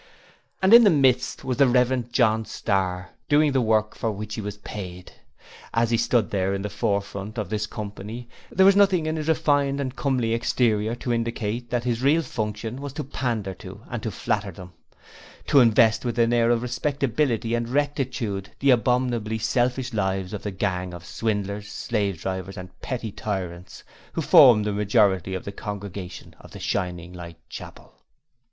And 0.63 0.73
in 0.73 0.83
the 0.83 0.89
midst 0.89 1.43
was 1.43 1.57
the 1.57 1.67
Rev. 1.67 2.11
John 2.11 2.43
Starr, 2.43 3.11
doing 3.29 3.51
the 3.51 3.61
work 3.61 3.95
for 3.95 4.11
which 4.11 4.33
he 4.33 4.41
was 4.41 4.57
paid. 4.57 5.11
As 5.75 5.91
he 5.91 5.97
stood 5.97 6.31
there 6.31 6.55
in 6.55 6.63
the 6.63 6.71
forefront 6.71 7.37
of 7.37 7.51
this 7.51 7.67
company, 7.67 8.27
there 8.51 8.65
was 8.65 8.75
nothing 8.75 9.05
in 9.05 9.15
his 9.15 9.27
refined 9.27 9.79
and 9.79 9.95
comely 9.95 10.33
exterior 10.33 10.95
to 10.95 11.13
indicate 11.13 11.69
that 11.69 11.83
his 11.83 12.01
real 12.01 12.23
function 12.23 12.81
was 12.81 12.93
to 12.93 13.03
pander 13.03 13.53
to 13.59 13.81
and 13.91 14.11
flatter 14.11 14.49
them; 14.51 14.73
to 15.45 15.59
invest 15.59 16.03
with 16.03 16.17
an 16.17 16.33
air 16.33 16.49
of 16.49 16.63
respectability 16.63 17.53
and 17.53 17.69
rectitude 17.69 18.49
the 18.57 18.71
abominably 18.71 19.37
selfish 19.37 19.93
lives 19.93 20.33
of 20.33 20.41
the 20.41 20.49
gang 20.49 20.95
of 20.95 21.05
swindlers, 21.05 21.67
slave 21.71 22.19
drivers 22.19 22.57
and 22.57 22.81
petty 22.81 23.11
tyrants 23.11 23.83
who 24.13 24.21
formed 24.23 24.65
the 24.65 24.73
majority 24.73 25.35
of 25.35 25.43
the 25.45 25.51
congregation 25.51 26.35
of 26.39 26.49
the 26.53 26.59
Shining 26.59 27.13
Light 27.13 27.37
Chapel. 27.49 28.01